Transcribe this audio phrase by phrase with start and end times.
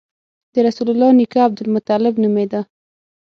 [0.53, 2.61] د رسول الله نیکه عبدالمطلب نومېده.